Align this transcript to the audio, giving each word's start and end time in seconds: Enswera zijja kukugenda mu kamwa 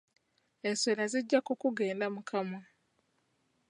Enswera 0.67 1.03
zijja 1.11 1.39
kukugenda 1.47 2.05
mu 2.13 2.21
kamwa 2.29 2.61